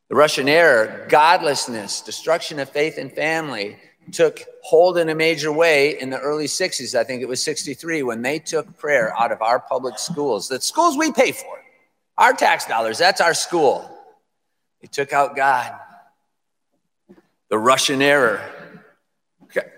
The 0.10 0.16
Russian 0.16 0.50
error, 0.50 1.06
godlessness, 1.10 2.02
destruction 2.02 2.58
of 2.58 2.70
faith 2.70 2.98
and 2.98 3.12
family 3.12 3.78
took 4.12 4.42
hold 4.64 4.98
in 4.98 5.10
a 5.10 5.16
major 5.16 5.52
way 5.52 6.00
in 6.00 6.10
the 6.10 6.20
early 6.20 6.46
60s. 6.46 6.98
I 6.98 7.04
think 7.04 7.22
it 7.22 7.28
was 7.28 7.42
63 7.44 8.04
when 8.04 8.22
they 8.22 8.40
took 8.40 8.78
prayer 8.78 9.14
out 9.18 9.32
of 9.32 9.42
our 9.42 9.60
public 9.60 10.00
schools, 10.00 10.48
the 10.48 10.62
schools 10.62 10.98
we 10.98 11.12
pay 11.12 11.32
for, 11.32 11.60
our 12.18 12.34
tax 12.34 12.66
dollars, 12.66 12.98
that's 12.98 13.22
our 13.22 13.34
school. 13.34 13.90
They 14.82 14.88
took 14.88 15.14
out 15.14 15.36
God. 15.36 15.74
The 17.50 17.58
Russian 17.58 18.02
error. 18.02 18.42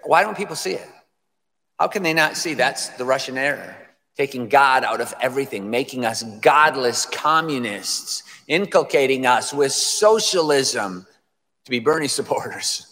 Why 0.03 0.24
don't 0.24 0.36
people 0.36 0.55
see 0.55 0.74
it? 0.74 0.88
How 1.79 1.88
can 1.88 2.03
they 2.03 2.13
not 2.13 2.36
see 2.36 2.55
that's 2.55 2.89
the 2.89 3.05
Russian 3.05 3.38
error? 3.38 3.75
taking 4.19 4.49
God 4.49 4.84
out 4.84 4.99
of 4.99 5.13
everything, 5.21 5.69
making 5.69 6.03
us 6.03 6.23
godless 6.41 7.06
communists, 7.06 8.23
inculcating 8.49 9.25
us 9.25 9.53
with 9.53 9.71
socialism 9.71 11.08
to 11.63 11.71
be 11.71 11.80
Bernie 11.80 12.10
supporters. 12.10 12.88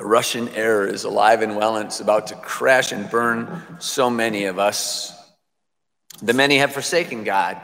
The 0.00 0.06
Russian 0.06 0.48
error 0.54 0.86
is 0.86 1.04
alive 1.04 1.42
and 1.42 1.56
well, 1.56 1.76
and 1.76 1.84
it's 1.84 2.00
about 2.00 2.28
to 2.28 2.34
crash 2.34 2.90
and 2.90 3.10
burn 3.10 3.62
so 3.80 4.08
many 4.08 4.46
of 4.46 4.58
us. 4.58 5.12
The 6.22 6.32
many 6.32 6.56
have 6.56 6.72
forsaken 6.72 7.22
God. 7.22 7.60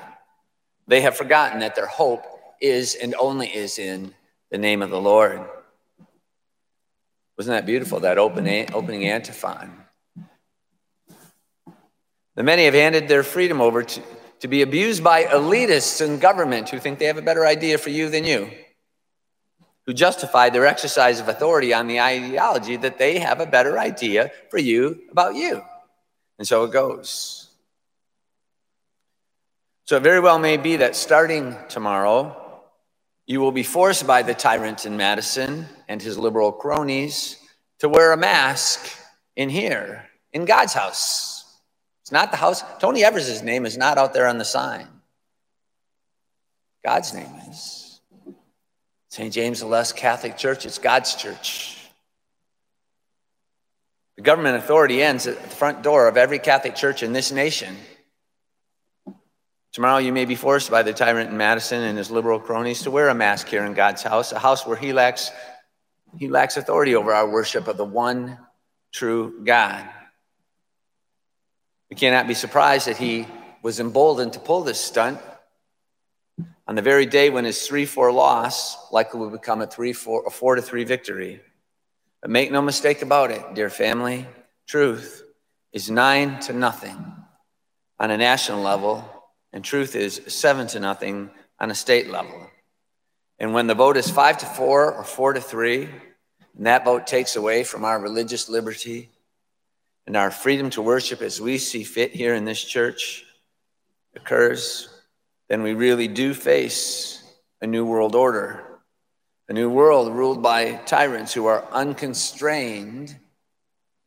They 0.87 1.01
have 1.01 1.17
forgotten 1.17 1.61
that 1.61 1.77
their 1.77 1.87
hope 1.87 2.27
is 2.61 2.95
and 2.95 3.15
only 3.19 3.49
is 3.49 3.79
in 3.79 4.15
the 4.51 4.59
name 4.59 4.83
of 4.83 4.91
the 4.91 5.01
Lord. 5.01 5.41
Wasn't 7.39 7.57
that 7.57 7.65
beautiful, 7.65 8.01
that 8.01 8.19
opening, 8.19 8.71
opening 8.75 9.09
antiphon? 9.09 9.73
The 12.35 12.43
many 12.43 12.67
have 12.67 12.75
handed 12.75 13.09
their 13.09 13.23
freedom 13.23 13.63
over 13.63 13.83
to, 13.83 14.03
to 14.41 14.49
be 14.49 14.61
abused 14.61 15.03
by 15.03 15.25
elitists 15.25 16.07
in 16.07 16.19
government 16.19 16.69
who 16.69 16.81
think 16.81 16.99
they 16.99 17.07
have 17.07 17.17
a 17.17 17.23
better 17.23 17.47
idea 17.47 17.79
for 17.79 17.89
you 17.89 18.11
than 18.11 18.25
you, 18.25 18.51
who 19.87 19.95
justify 19.95 20.51
their 20.51 20.67
exercise 20.67 21.21
of 21.21 21.29
authority 21.29 21.73
on 21.73 21.87
the 21.87 22.01
ideology 22.01 22.77
that 22.77 22.99
they 22.99 23.19
have 23.21 23.41
a 23.41 23.47
better 23.47 23.79
idea 23.79 24.31
for 24.51 24.59
you 24.59 25.01
about 25.11 25.37
you. 25.37 25.63
And 26.39 26.47
so 26.47 26.65
it 26.65 26.73
goes. 26.73 27.49
So 29.85 29.97
it 29.97 30.03
very 30.03 30.19
well 30.19 30.41
may 30.41 30.57
be 30.57 30.77
that 30.77 30.97
starting 30.97 31.57
tomorrow, 31.69 32.37
you 33.27 33.41
will 33.41 33.53
be 33.53 33.63
forced 33.63 34.07
by 34.07 34.23
the 34.23 34.35
tyrant 34.35 34.85
in 34.85 34.97
Madison 34.97 35.67
and 35.89 36.03
his 36.03 36.19
liberal 36.19 36.51
cronies 36.51 37.37
to 37.79 37.89
wear 37.89 38.13
a 38.13 38.17
mask 38.17 38.89
in 39.37 39.49
here, 39.49 40.09
in 40.33 40.45
God's 40.45 40.73
house. 40.73 41.45
It's 42.03 42.13
not 42.13 42.31
the 42.31 42.37
house. 42.37 42.63
Tony 42.81 43.05
Evers' 43.05 43.43
name 43.43 43.67
is 43.67 43.77
not 43.77 43.99
out 43.99 44.13
there 44.13 44.27
on 44.27 44.39
the 44.39 44.45
sign. 44.45 44.89
God's 46.85 47.15
name 47.15 47.33
is. 47.51 47.76
St. 49.17 49.33
James 49.33 49.61
the 49.61 49.67
Less 49.67 49.95
Catholic 49.95 50.37
Church, 50.37 50.67
it's 50.67 50.77
God's 50.77 51.15
church. 51.15 51.79
The 54.17 54.23
government 54.23 54.59
authority 54.59 55.03
ends 55.03 55.27
at 55.27 55.43
the 55.43 55.49
front 55.49 55.83
door 55.83 56.07
of 56.07 56.19
every 56.19 56.39
Catholic 56.39 56.75
church 56.75 57.03
in 57.03 57.15
this 57.15 57.33
nation. 57.33 57.79
Tomorrow 59.73 60.01
you 60.01 60.13
may 60.13 60.27
be 60.27 60.35
forced 60.35 60.71
by 60.71 60.83
the 60.83 60.93
tyrant 60.93 61.31
in 61.31 61.39
Madison 61.39 61.83
and 61.83 61.97
his 61.97 62.11
liberal 62.11 62.39
cronies 62.39 62.83
to 62.83 62.91
wear 62.91 63.09
a 63.09 63.15
mask 63.15 63.49
here 63.49 63.65
in 63.65 63.73
God's 63.73 64.03
house, 64.03 64.33
a 64.33 64.39
house 64.39 64.67
where 64.67 64.77
he 64.77 64.93
lacks, 64.93 65.31
he 66.19 66.29
lacks 66.29 66.59
authority 66.59 66.95
over 66.95 67.15
our 67.15 67.27
worship 67.27 67.69
of 67.69 67.79
the 67.79 67.87
one 67.87 68.37
true 68.93 69.43
God. 69.45 69.89
We 71.89 71.97
cannot 71.97 72.29
be 72.29 72.35
surprised 72.35 72.87
that 72.87 72.99
he 72.99 73.27
was 73.63 73.81
emboldened 73.81 74.35
to 74.35 74.41
pull 74.41 74.61
this 74.61 74.79
stunt 74.79 75.21
on 76.67 76.75
the 76.75 76.83
very 76.83 77.07
day 77.07 77.31
when 77.31 77.45
his 77.45 77.67
3 77.67 77.87
4 77.87 78.13
loss 78.13 78.91
likely 78.93 79.21
would 79.21 79.33
become 79.33 79.61
a 79.61 79.67
3 79.67 79.93
4 79.93 80.25
a 80.27 80.31
4 80.31 80.57
to 80.57 80.63
3 80.63 80.85
victory. 80.85 81.41
But 82.21 82.31
make 82.31 82.51
no 82.51 82.63
mistake 82.63 83.03
about 83.03 83.31
it, 83.31 83.55
dear 83.55 83.71
family, 83.71 84.27
truth 84.67 85.23
is 85.73 85.91
9 85.91 86.41
to 86.41 86.53
nothing 86.53 87.15
on 87.99 88.11
a 88.11 88.17
national 88.17 88.61
level, 88.61 89.05
and 89.53 89.65
truth 89.65 89.95
is 89.95 90.21
7 90.27 90.67
to 90.69 90.81
nothing 90.81 91.31
on 91.61 91.71
a 91.71 91.75
state 91.75 92.11
level. 92.11 92.51
And 93.39 93.53
when 93.53 93.67
the 93.67 93.75
vote 93.75 93.97
is 93.97 94.11
5 94.11 94.39
to 94.39 94.47
4 94.47 94.95
or 94.95 95.05
4 95.05 95.35
to 95.35 95.41
3, 95.41 95.89
and 96.57 96.67
that 96.67 96.85
vote 96.85 97.07
takes 97.07 97.37
away 97.37 97.65
from 97.65 97.85
our 97.85 98.01
religious 98.01 98.49
liberty, 98.49 99.11
and 100.07 100.17
our 100.17 100.31
freedom 100.31 100.71
to 100.71 100.83
worship 100.83 101.21
as 101.21 101.41
we 101.41 101.59
see 101.59 101.83
fit 101.83 102.13
here 102.13 102.35
in 102.35 102.45
this 102.45 102.63
church 102.63 103.25
occurs, 104.15 104.89
then 105.49 105.63
we 105.63 105.75
really 105.75 106.09
do 106.09 106.35
face 106.35 107.23
a 107.61 107.67
new 107.67 107.85
world 107.85 108.15
order, 108.15 108.65
a 109.49 109.53
new 109.53 109.71
world 109.71 110.13
ruled 110.13 110.43
by 110.43 110.73
tyrants 110.73 111.33
who 111.33 111.47
are 111.47 111.65
unconstrained 111.73 113.17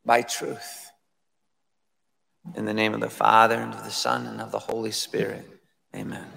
by 0.06 0.22
truth. 0.22 0.92
In 2.56 2.66
the 2.66 2.74
name 2.74 2.94
of 2.94 3.00
the 3.00 3.10
Father, 3.10 3.56
and 3.56 3.74
of 3.74 3.84
the 3.84 3.92
Son, 3.92 4.26
and 4.26 4.42
of 4.42 4.52
the 4.52 4.60
Holy 4.60 4.92
Spirit, 4.92 5.46
amen. 5.96 6.28